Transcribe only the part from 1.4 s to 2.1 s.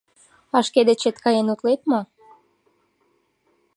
утлет мо?